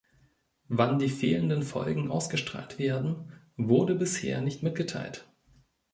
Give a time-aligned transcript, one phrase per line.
[0.67, 5.27] Wann die fehlenden Folgen ausgestrahlt werden, wurde bisher nicht mitgeteilt.